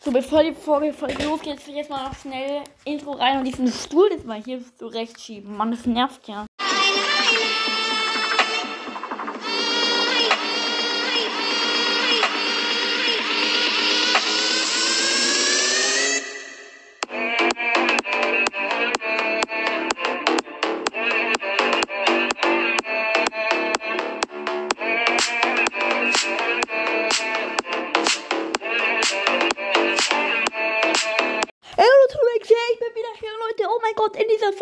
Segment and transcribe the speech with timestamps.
[0.00, 4.24] So, bevor die Folge losgeht, jetzt mal noch schnell Intro rein und diesen Stuhl jetzt
[4.24, 5.56] mal hier zurecht schieben.
[5.56, 6.46] Mann, das nervt ja.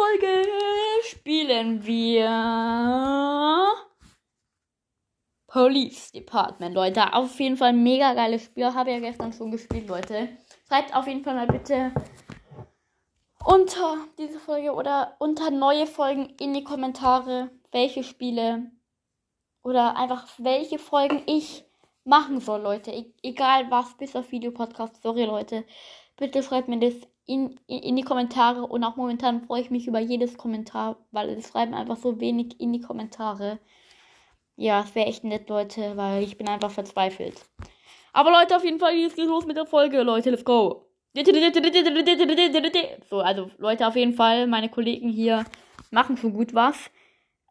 [0.07, 0.45] Folge
[1.03, 2.29] spielen wir
[5.47, 7.13] Police Department, Leute.
[7.13, 8.73] Auf jeden Fall ein mega geiles Spiel.
[8.73, 10.29] Habe ja gestern schon gespielt, Leute.
[10.69, 11.93] Schreibt auf jeden Fall mal bitte
[13.45, 18.71] unter diese Folge oder unter neue Folgen in die Kommentare, welche Spiele
[19.63, 21.65] oder einfach welche Folgen ich
[22.05, 22.93] machen soll, Leute.
[22.93, 25.03] E egal was, bis auf Videopodcast.
[25.03, 25.65] Sorry, Leute.
[26.17, 26.95] Bitte schreibt mir das
[27.27, 31.31] in, in, in die Kommentare und auch momentan freue ich mich über jedes Kommentar, weil
[31.31, 33.59] es schreiben einfach so wenig in die Kommentare.
[34.57, 37.45] Ja, es wäre echt nett, Leute, weil ich bin einfach verzweifelt.
[38.13, 40.87] Aber Leute, auf jeden Fall, jetzt geht's los mit der Folge, Leute, let's go.
[43.09, 45.45] So, also Leute, auf jeden Fall, meine Kollegen hier
[45.91, 46.91] machen schon gut was.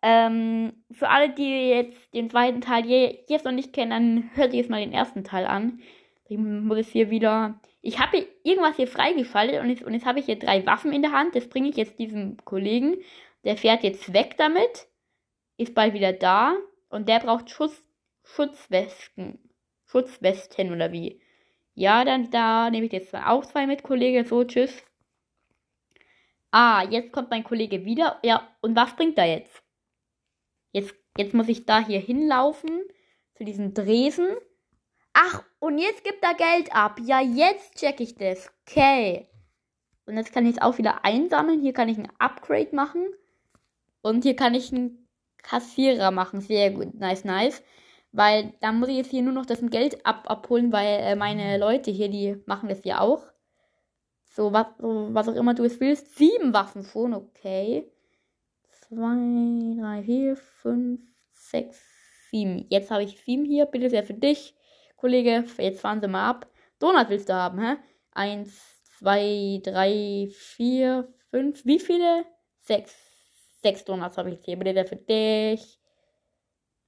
[0.01, 4.53] Ähm, für alle, die jetzt den zweiten Teil je, jetzt noch nicht kennen, dann hört
[4.53, 5.79] ihr jetzt mal den ersten Teil an.
[6.27, 7.59] Ich muss jetzt hier wieder.
[7.81, 11.03] Ich habe irgendwas hier freigeschaltet und jetzt, und jetzt habe ich hier drei Waffen in
[11.03, 11.35] der Hand.
[11.35, 12.95] Das bringe ich jetzt diesem Kollegen.
[13.43, 14.87] Der fährt jetzt weg damit.
[15.57, 16.55] Ist bald wieder da.
[16.89, 17.83] Und der braucht Schutz,
[18.23, 19.39] Schutzwesten.
[19.85, 21.21] Schutzwesten oder wie?
[21.75, 24.25] Ja, dann da nehme ich jetzt auch zwei mit, Kollege.
[24.25, 24.83] So, tschüss.
[26.49, 28.19] Ah, jetzt kommt mein Kollege wieder.
[28.23, 29.61] Ja, und was bringt er jetzt?
[30.71, 32.81] Jetzt, jetzt muss ich da hier hinlaufen.
[33.35, 34.27] Zu diesem Dresen.
[35.17, 36.99] Ach, und jetzt gibt er Geld ab.
[37.01, 38.51] Ja, jetzt check ich das.
[38.67, 39.29] Okay.
[40.05, 41.61] Und jetzt kann ich es auch wieder einsammeln.
[41.61, 43.07] Hier kann ich ein Upgrade machen.
[44.01, 45.07] Und hier kann ich einen
[45.41, 46.41] Kassierer machen.
[46.41, 46.93] Sehr gut.
[46.95, 47.63] Nice, nice.
[48.11, 51.57] Weil dann muss ich jetzt hier nur noch das Geld ab abholen, weil äh, meine
[51.57, 53.23] Leute hier, die machen das ja auch.
[54.25, 56.17] So was, so, was auch immer du es willst.
[56.17, 57.89] Sieben Waffen schon, okay.
[58.69, 61.01] Zwei, drei, vier, fünf,
[61.31, 61.81] sechs,
[62.29, 62.65] sieben.
[62.69, 63.65] Jetzt habe ich sieben hier.
[63.65, 64.53] Bitte sehr für dich.
[64.95, 66.47] Kollege, jetzt fahren Sie mal ab.
[66.79, 67.77] Donut willst du haben, hä?
[68.11, 71.65] Eins, zwei, drei, vier, fünf.
[71.65, 72.25] Wie viele?
[72.61, 72.95] Sechs.
[73.61, 74.57] Sechs Donuts habe ich hier.
[74.57, 75.79] Bitte sehr für dich.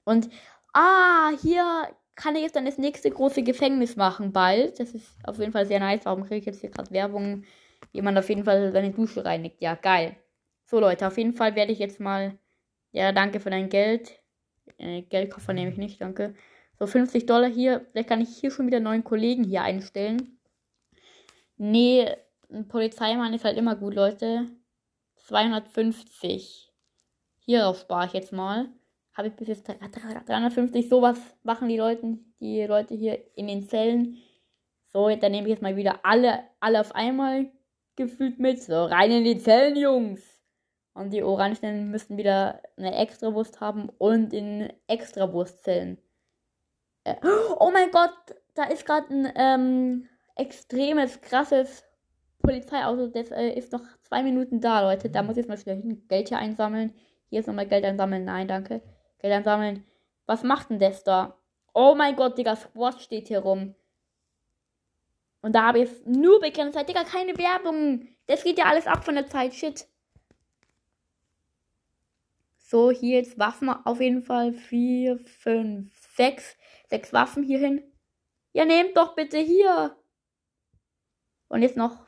[0.04, 0.28] Und,
[0.72, 4.80] ah, hier kann ich jetzt dann das nächste große Gefängnis machen, bald.
[4.80, 6.04] Das ist auf jeden Fall sehr nice.
[6.04, 7.44] Warum kriege ich jetzt hier gerade Werbung?
[7.92, 9.60] Jemand auf jeden Fall seine Dusche reinigt.
[9.60, 10.16] Ja, geil.
[10.64, 12.38] So, Leute, auf jeden Fall werde ich jetzt mal.
[12.92, 14.18] Ja, danke für dein Geld.
[14.78, 16.34] Äh, Geldkoffer nehme ich nicht, danke.
[16.78, 17.86] So, 50 Dollar hier.
[17.90, 20.38] Vielleicht kann ich hier schon wieder neuen Kollegen hier einstellen.
[21.56, 22.08] Nee,
[22.50, 24.46] ein Polizeimann ist halt immer gut, Leute.
[25.16, 26.72] 250.
[27.44, 28.68] Hierauf spare ich jetzt mal.
[29.12, 30.88] Habe ich bis jetzt 350.
[30.88, 34.18] Sowas machen die Leute, die Leute hier in den Zellen.
[34.86, 37.50] So, dann nehme ich jetzt mal wieder alle, alle auf einmal
[37.96, 38.62] gefühlt mit.
[38.62, 40.22] So, rein in die Zellen, Jungs.
[40.94, 45.98] Und die Orangen müssen wieder eine Extrawurst haben und in Extrawurstzellen.
[47.58, 48.14] Oh mein Gott,
[48.54, 51.84] da ist gerade ein ähm, extremes, krasses
[52.42, 53.08] Polizeiauto.
[53.08, 55.10] Das äh, ist noch zwei Minuten da, Leute.
[55.10, 55.82] Da muss ich jetzt mal schnell.
[56.08, 56.94] Geld hier einsammeln.
[57.30, 58.24] Hier ist nochmal Geld einsammeln.
[58.24, 58.82] Nein, danke.
[59.18, 59.84] Geld einsammeln.
[60.26, 61.36] Was macht denn das da?
[61.74, 63.74] Oh mein Gott, Digga, Squad steht hier rum.
[65.40, 66.88] Und da habe ich nur begrenzte Zeit.
[66.88, 68.08] Digga, keine Werbung.
[68.26, 69.54] Das geht ja alles ab von der Zeit.
[69.54, 69.86] Shit.
[72.58, 74.52] So, hier jetzt Waffen auf jeden Fall.
[74.52, 76.57] Vier, fünf, sechs.
[76.88, 77.82] Sechs Waffen hier hin.
[78.52, 79.96] Ja, nehmt doch bitte hier.
[81.48, 82.06] Und jetzt noch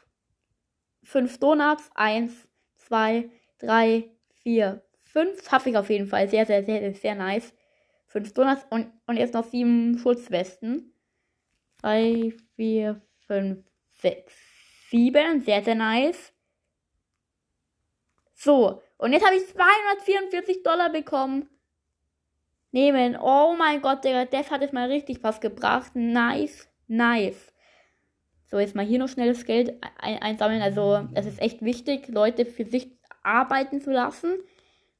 [1.02, 1.91] fünf Donuts.
[1.94, 4.10] Eins, zwei, drei,
[4.42, 5.42] vier, fünf.
[5.48, 6.28] Schaffe ich auf jeden Fall.
[6.28, 7.54] Sehr, sehr, sehr, sehr nice.
[8.06, 10.94] Fünf Donuts und, und jetzt noch sieben Schutzwesten.
[11.80, 14.34] Drei, vier, fünf, sechs,
[14.90, 15.43] sieben.
[15.43, 16.32] Sehr, sehr nice.
[18.34, 21.49] So, und jetzt habe ich 244 Dollar bekommen.
[22.72, 23.17] Nehmen.
[23.20, 25.93] Oh mein Gott, Digga, das hat jetzt mal richtig was gebracht.
[25.94, 27.52] Nice, nice.
[28.46, 30.62] So, jetzt mal hier noch schnell das Geld ein einsammeln.
[30.62, 32.90] Also, es ist echt wichtig, Leute für sich
[33.22, 34.38] arbeiten zu lassen.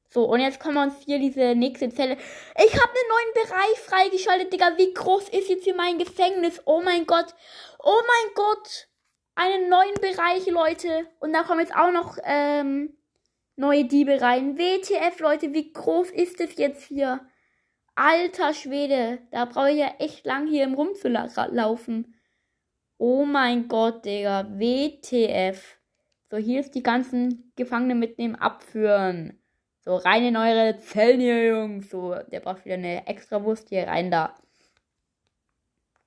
[0.09, 2.17] So, und jetzt können wir uns hier diese nächste Zelle.
[2.57, 4.77] Ich habe einen neuen Bereich freigeschaltet, Digga.
[4.77, 6.61] Wie groß ist jetzt hier mein Gefängnis?
[6.65, 7.33] Oh mein Gott.
[7.79, 8.87] Oh mein Gott.
[9.35, 11.07] Einen neuen Bereich, Leute.
[11.19, 12.97] Und da kommen jetzt auch noch ähm,
[13.55, 14.57] neue Diebe rein.
[14.57, 17.21] WTF, Leute, wie groß ist es jetzt hier?
[18.03, 22.15] Alter Schwede, da brauche ich ja echt lang hier im rumzulaufen.
[22.97, 24.49] Oh mein Gott, Digga.
[24.57, 25.77] WTF.
[26.31, 29.39] So, hier ist die ganzen Gefangenen mitnehmen, abführen.
[29.81, 31.91] So, rein in eure Zellen hier, Jungs.
[31.91, 34.33] So, der braucht wieder eine extra Wurst hier rein da.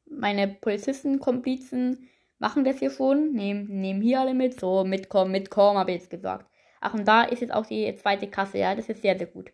[0.07, 2.09] Meine Polizisten-Komplizen
[2.41, 3.35] machen das hier schon.
[3.35, 4.59] Nehmen, nehmen hier alle mit.
[4.59, 6.51] So, mitkommen, mitkommen, habe ich jetzt gesagt.
[6.81, 8.59] Ach, und da ist jetzt auch die zweite Kasse.
[8.59, 9.53] Ja, das ist sehr, sehr gut.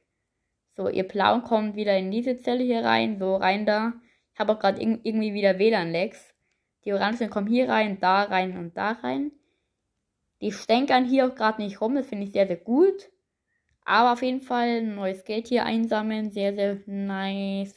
[0.77, 3.19] So, ihr Blauen kommt wieder in diese Zelle hier rein.
[3.19, 3.95] So, rein da.
[4.33, 6.35] Ich habe auch gerade irgendwie wieder WLAN-Lags.
[6.85, 9.33] Die Orangen kommen hier rein, da rein und da rein.
[10.41, 11.95] Die stänkern hier auch gerade nicht rum.
[11.95, 13.11] Das finde ich sehr, sehr gut.
[13.85, 16.31] Aber auf jeden Fall neues Geld hier einsammeln.
[16.31, 17.75] Sehr, sehr nice.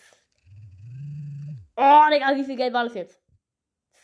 [1.76, 3.20] Oh, Digga, wie viel Geld war das jetzt?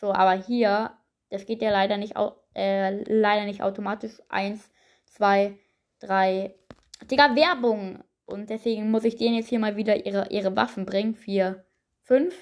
[0.01, 0.91] So, aber hier,
[1.29, 2.15] das geht ja leider nicht,
[2.55, 4.13] äh, leider nicht automatisch.
[4.27, 4.69] Eins,
[5.05, 5.57] zwei,
[5.99, 6.55] drei.
[7.09, 8.03] Digga, Werbung.
[8.29, 11.15] Und deswegen muss ich denen jetzt hier mal wieder ihre, ihre Waffen bringen.
[11.15, 11.65] Vier,
[12.03, 12.35] fünf.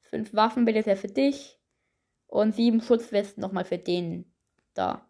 [0.00, 1.60] Fünf Waffen bitte sehr für dich.
[2.26, 4.32] Und sieben Schutzwesten nochmal für den
[4.72, 5.06] da.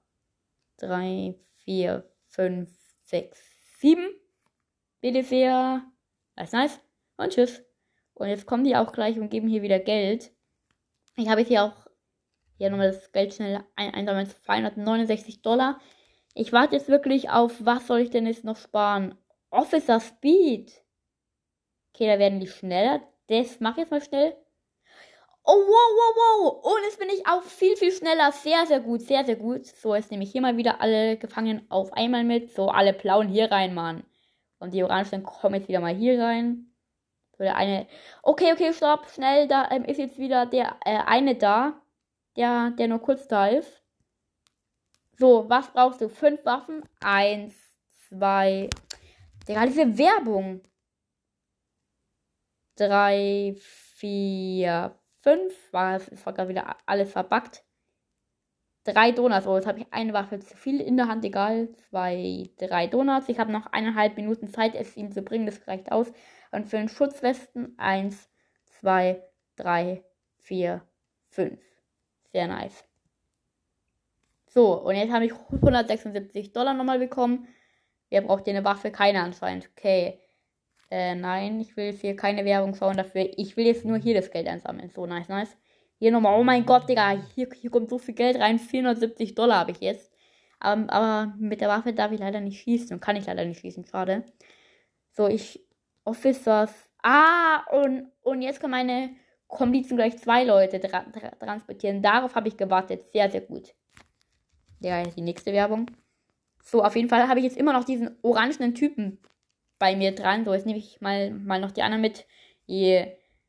[0.77, 2.69] Drei, vier, fünf,
[3.05, 3.41] sechs,
[3.79, 4.09] sieben.
[5.01, 5.85] Bitte sehr.
[6.35, 6.81] Alles nice.
[7.17, 7.63] Und tschüss.
[8.15, 10.33] Und jetzt kommen die auch gleich und geben hier wieder Geld.
[11.15, 11.87] Ich habe jetzt hier auch
[12.57, 14.29] hier nochmal das Geld schnell einsammeln.
[14.29, 15.81] 269 Dollar.
[16.35, 19.17] Ich warte jetzt wirklich auf, was soll ich denn jetzt noch sparen?
[19.51, 20.73] Officer Speed.
[21.95, 23.01] Okay, da werden die schneller.
[23.29, 24.37] Das mache ich jetzt mal schnell.
[25.45, 26.65] Oh, wow, wow, wow.
[26.65, 28.33] Und jetzt bin ich auch viel, viel schneller.
[28.33, 29.65] Sehr, sehr gut, sehr, sehr gut.
[29.65, 32.53] So, jetzt nehme ich hier mal wieder alle Gefangenen auf einmal mit.
[32.55, 34.05] So, alle blauen hier rein, Mann.
[34.59, 36.75] Und die orangen kommen jetzt wieder mal hier rein.
[37.39, 37.87] So, der eine.
[38.23, 39.49] Okay, okay, stopp, schnell.
[39.49, 41.81] Da ähm, ist jetzt wieder der äh, eine da.
[42.37, 43.83] Der, der nur kurz da ist.
[45.19, 46.09] So, was brauchst du?
[46.09, 46.83] Fünf Waffen.
[47.01, 47.55] Eins,
[48.09, 48.69] zwei.
[49.49, 50.61] Digga, diese Werbung.
[52.77, 55.73] Drei, vier, fünf.
[55.73, 57.65] War, war gerade wieder alles verbackt.
[58.85, 59.47] Drei Donuts.
[59.47, 61.25] Oh, jetzt habe ich eine Waffe zu viel in der Hand.
[61.25, 61.71] Egal.
[61.91, 63.29] Zwei, drei Donuts.
[63.29, 65.47] Ich habe noch eineinhalb Minuten Zeit, es ihm zu bringen.
[65.47, 66.13] Das reicht aus.
[66.53, 68.31] Und für den Schutzwesten eins,
[68.81, 69.23] zwei,
[69.57, 70.05] drei,
[70.39, 70.83] vier,
[71.27, 71.61] fünf.
[72.33, 72.85] Sehr nice.
[74.47, 77.47] So, und jetzt habe ich 176 Dollar nochmal bekommen.
[78.11, 78.91] Wer braucht hier eine Waffe?
[78.91, 79.69] Keiner anscheinend.
[79.77, 80.21] Okay.
[80.91, 83.29] Äh, nein, ich will jetzt hier keine Werbung schauen dafür.
[83.37, 84.91] Ich will jetzt nur hier das Geld einsammeln.
[84.91, 85.57] So, nice, nice.
[85.99, 88.59] Hier nochmal, oh mein Gott, Digga, hier, hier kommt so viel Geld rein.
[88.59, 90.11] 470 Dollar habe ich jetzt.
[90.61, 92.95] Aber, aber mit der Waffe darf ich leider nicht schießen.
[92.95, 94.25] Und kann ich leider nicht schießen, schade.
[95.13, 95.65] So, ich.
[96.05, 96.73] Officers.
[97.03, 99.11] Ah, und, und jetzt kann meine
[99.47, 102.03] Komplizen gleich zwei Leute tra tra transportieren.
[102.03, 103.05] Darauf habe ich gewartet.
[103.13, 103.75] Sehr, sehr gut.
[104.81, 105.91] Ja, die nächste Werbung.
[106.71, 109.19] So, auf jeden Fall habe ich jetzt immer noch diesen orangenen Typen
[109.79, 110.45] bei mir dran.
[110.45, 112.27] So, jetzt nehme ich mal, mal noch die anderen mit.
[112.69, 113.07] Die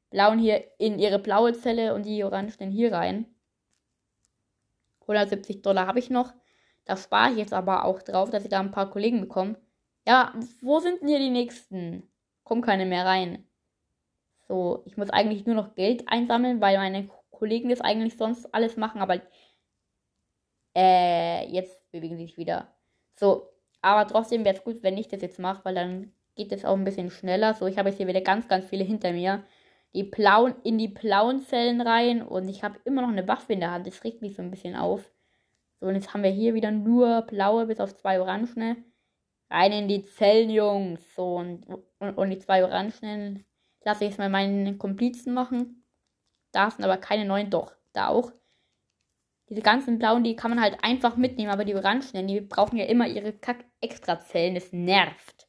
[0.10, 3.25] blauen hier in ihre blaue Zelle und die orangenen hier rein.
[5.01, 6.33] 170 Dollar habe ich noch.
[6.86, 9.57] Da spare ich jetzt aber auch drauf, dass ich da ein paar Kollegen bekomme.
[10.07, 12.10] Ja, wo sind denn hier die nächsten?
[12.45, 13.45] Kommen keine mehr rein.
[14.48, 18.77] So, ich muss eigentlich nur noch Geld einsammeln, weil meine Kollegen das eigentlich sonst alles
[18.77, 19.21] machen, aber
[20.74, 22.79] äh, jetzt bewegen sie sich wieder.
[23.19, 23.50] So,
[23.81, 26.75] aber trotzdem wäre es gut, wenn ich das jetzt mache, weil dann geht es auch
[26.75, 27.54] ein bisschen schneller.
[27.54, 29.44] So, ich habe jetzt hier wieder ganz, ganz viele hinter mir.
[29.94, 33.60] Die blauen, in die blauen Zellen rein und ich habe immer noch eine Waffe in
[33.60, 33.88] der Hand.
[33.88, 35.12] Das regt mich so ein bisschen auf.
[35.81, 38.78] So, und jetzt haben wir hier wieder nur blaue bis auf zwei orangene.
[39.49, 41.02] Rein in die Zellen, Jungs.
[41.16, 41.66] So, und,
[41.99, 43.45] und, und die zwei orangenen
[43.83, 45.83] lasse ich jetzt mal meinen Komplizen machen.
[46.54, 48.31] Da sind aber keine neuen, doch, da auch.
[49.49, 52.85] Diese ganzen blauen, die kann man halt einfach mitnehmen, aber die orangenen, die brauchen ja
[52.85, 54.53] immer ihre Kack-Extrazellen.
[54.53, 55.47] Das nervt.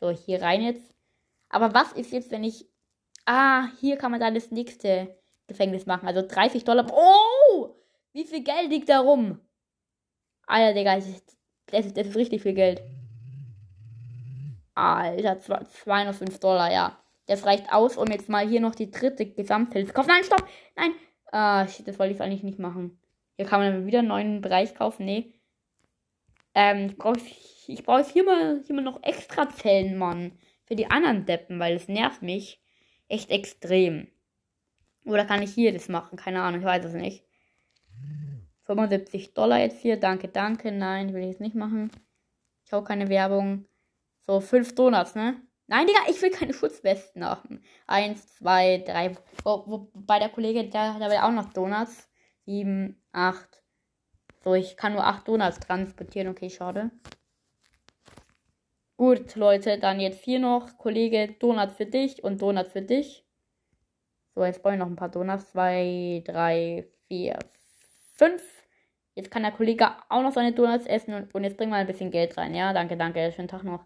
[0.00, 0.94] So, hier rein jetzt.
[1.48, 2.68] Aber was ist jetzt, wenn ich.
[3.24, 6.06] Ah, hier kann man dann das nächste Gefängnis machen.
[6.06, 6.86] Also 30 Dollar.
[6.92, 7.74] Oh!
[8.12, 9.40] Wie viel Geld liegt da rum?
[10.46, 12.82] Alter, Digga, das ist, das ist, richtig viel Geld.
[14.74, 16.98] Alter, 205 Dollar, ja.
[17.26, 20.08] Das reicht aus, um jetzt mal hier noch die dritte Gesamthilfe zu kaufen.
[20.08, 20.46] Nein, stopp!
[20.76, 20.92] Nein!
[21.32, 23.00] Ah, shit, das wollte ich eigentlich nicht machen.
[23.36, 25.04] Hier kann man wieder einen neuen Bereich kaufen.
[25.04, 25.32] Nee.
[26.54, 27.20] Ähm, ich brauche
[27.68, 30.32] ich brauche hier mal, hier mal noch extra Zellen, Mann.
[30.64, 32.60] Für die anderen Deppen, weil es nervt mich
[33.08, 34.08] echt extrem.
[35.04, 36.16] Oder kann ich hier das machen?
[36.16, 37.24] Keine Ahnung, ich weiß es nicht.
[38.64, 39.96] 75 Dollar jetzt hier.
[39.98, 40.72] Danke, danke.
[40.72, 41.90] Nein, will ich jetzt nicht machen.
[42.64, 43.66] Ich hau keine Werbung.
[44.26, 45.40] So, 5 Donuts, ne?
[45.68, 47.62] Nein, Digga, ich will keine Schutzwesten haben.
[47.86, 49.16] Eins, zwei, drei.
[49.44, 52.08] Wo, wo, bei der Kollege, da, da will auch noch Donuts.
[52.46, 53.62] Sieben, acht.
[54.44, 56.28] So, ich kann nur acht Donuts transportieren.
[56.28, 56.90] Okay, schade.
[58.96, 60.78] Gut, Leute, dann jetzt hier noch.
[60.78, 63.26] Kollege, Donut für dich und Donut für dich.
[64.34, 65.50] So, jetzt brauche ich noch ein paar Donuts.
[65.50, 67.38] Zwei, drei, vier,
[68.14, 68.42] 5.
[69.14, 71.86] Jetzt kann der Kollege auch noch seine Donuts essen und, und jetzt bringen wir ein
[71.86, 72.54] bisschen Geld rein.
[72.54, 73.32] Ja, danke, danke.
[73.32, 73.84] Schönen Tag noch.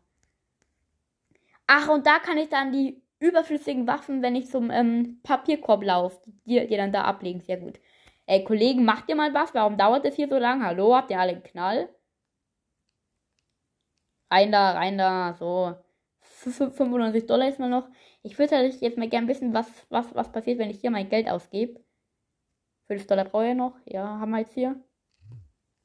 [1.67, 6.21] Ach, und da kann ich dann die überflüssigen Waffen, wenn ich zum ähm, Papierkorb laufe,
[6.45, 7.40] die, die dann da ablegen.
[7.40, 7.81] Sehr gut.
[8.30, 9.52] Ey, Kollegen, macht ihr mal was?
[9.54, 10.64] Warum dauert das hier so lang?
[10.64, 11.88] Hallo, habt ihr alle einen Knall?
[14.30, 15.75] Rein da, rein da, so.
[16.20, 17.88] 95 Dollar ist mal noch.
[18.22, 21.08] Ich würde halt jetzt mal gerne wissen, was, was, was passiert, wenn ich hier mein
[21.08, 21.80] Geld ausgebe.
[22.87, 23.75] 5 Dollar brauche ich noch.
[23.84, 24.76] Ja, haben wir jetzt hier.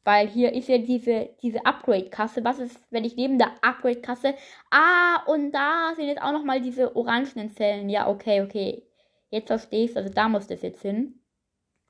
[0.03, 2.43] Weil hier ist ja diese, diese Upgrade-Kasse.
[2.43, 4.35] Was ist, wenn ich neben der Upgrade-Kasse.
[4.69, 7.89] Ah, und da sind jetzt auch nochmal diese orangenen Zellen.
[7.89, 8.83] Ja, okay, okay.
[9.31, 11.24] Jetzt verstehe ich Also da muss das jetzt hin.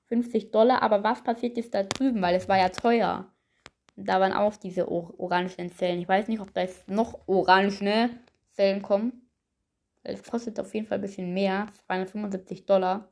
[0.08, 0.82] 50 Dollar.
[0.82, 2.22] Aber was passiert jetzt da drüben?
[2.22, 3.32] Weil es war ja teuer.
[3.96, 6.02] Da waren auch diese or orangenen Zellen.
[6.02, 8.10] Ich weiß nicht, ob da jetzt noch orangene
[8.50, 9.30] Zellen kommen.
[10.04, 11.68] Es kostet auf jeden Fall ein bisschen mehr.
[11.88, 13.10] 275 Dollar.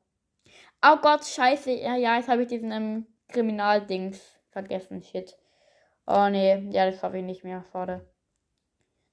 [0.85, 1.71] Oh Gott, scheiße.
[1.71, 4.21] Ja, ja, jetzt habe ich diesen ähm, Kriminaldings
[4.51, 5.01] vergessen.
[5.01, 5.38] Shit.
[6.05, 7.63] Oh nee, ja, das schaffe ich nicht mehr.
[7.71, 8.05] Schade.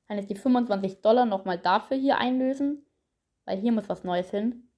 [0.08, 2.84] Kann jetzt die 25 Dollar nochmal dafür hier einlösen.
[3.44, 4.68] Weil hier muss was Neues hin.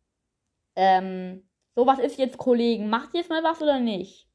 [0.77, 1.43] Ähm,
[1.75, 2.89] so was ist jetzt, Kollegen.
[2.89, 4.29] Macht ihr jetzt mal was oder nicht?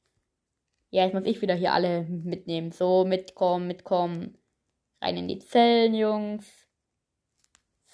[0.90, 2.72] Ja, jetzt muss ich wieder hier alle mitnehmen.
[2.72, 4.38] So, mitkommen, mitkommen.
[5.02, 6.68] Rein in die Zellen, Jungs.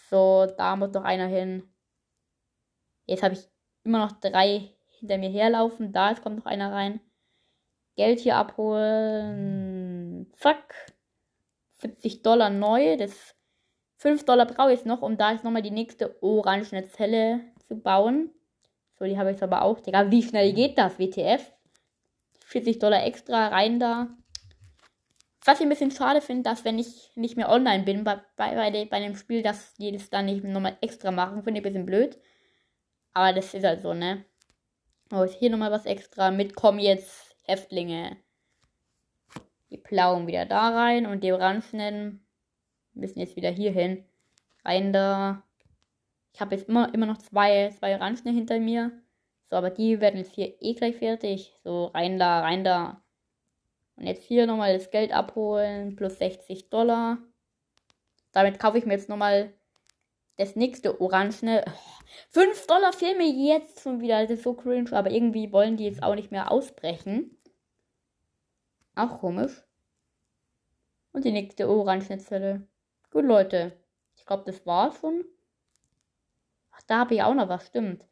[0.09, 1.63] So, da muss noch einer hin.
[3.05, 3.49] Jetzt habe ich
[3.83, 5.91] immer noch drei hinter mir herlaufen.
[5.91, 7.01] Da jetzt kommt noch einer rein.
[7.95, 10.31] Geld hier abholen.
[10.33, 10.93] Zack.
[11.79, 12.95] 70 Dollar neu.
[12.97, 13.35] Das
[13.97, 17.75] 5 Dollar brauche ich jetzt noch, um da jetzt nochmal die nächste orangene Zelle zu
[17.75, 18.31] bauen.
[18.97, 19.79] So, die habe ich jetzt aber auch.
[19.79, 20.99] Digga, wie schnell geht das?
[20.99, 21.51] WTF?
[22.45, 24.09] 40 Dollar extra rein da.
[25.45, 28.55] Was ich ein bisschen schade finde, dass wenn ich nicht mehr online bin bei, bei,
[28.55, 31.43] bei, de, bei dem Spiel, dass die das dann nicht nochmal extra machen.
[31.43, 32.17] Finde ich ein bisschen blöd.
[33.13, 34.23] Aber das ist halt so, ne?
[35.11, 36.31] Oh, hier nochmal was extra.
[36.31, 38.17] Mitkommen jetzt Häftlinge.
[39.69, 42.25] Die blauen wieder da rein und die orangenen
[42.93, 44.05] müssen jetzt wieder hier hin.
[44.63, 45.43] Rein da.
[46.33, 48.91] Ich habe jetzt immer, immer noch zwei, zwei Orangene hinter mir.
[49.49, 51.55] So, aber die werden jetzt hier eh gleich fertig.
[51.63, 53.03] So, rein da, rein da.
[53.95, 55.95] Und jetzt hier nochmal das Geld abholen.
[55.95, 57.19] Plus 60 Dollar.
[58.31, 59.53] Damit kaufe ich mir jetzt nochmal
[60.37, 61.63] das nächste Orangene.
[62.29, 64.23] 5 Dollar fehlen mir jetzt schon wieder.
[64.23, 64.91] Das ist so cringe.
[64.91, 67.37] Aber irgendwie wollen die jetzt auch nicht mehr ausbrechen.
[68.95, 69.63] Auch komisch.
[71.11, 72.67] Und die nächste orangene Zelle.
[73.11, 73.77] Gut, Leute.
[74.17, 75.25] Ich glaube, das war's schon.
[76.75, 77.67] Ach, da habe ich auch noch was.
[77.67, 78.03] Stimmt.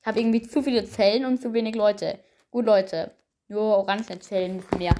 [0.00, 2.20] Ich habe irgendwie zu viele Zellen und zu wenig Leute.
[2.50, 3.12] Gut, Leute.
[3.48, 4.94] Nur orange Zellen müssen mehr.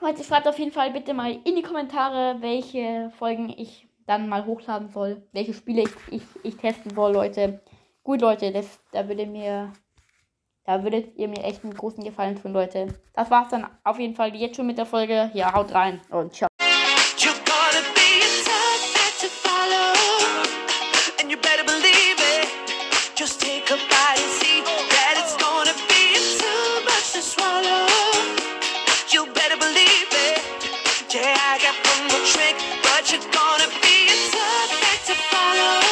[0.00, 4.44] Leute, schreibt auf jeden Fall bitte mal in die Kommentare, welche Folgen ich dann mal
[4.44, 5.22] hochladen soll.
[5.32, 7.60] Welche Spiele ich, ich, ich testen soll, Leute.
[8.02, 9.72] Gut, Leute, das, da würde mir.
[10.66, 12.88] Da würdet ihr mir echt einen großen Gefallen tun, Leute.
[13.12, 15.30] Das war's dann auf jeden Fall jetzt schon mit der Folge.
[15.34, 16.48] Ja, haut rein und ciao.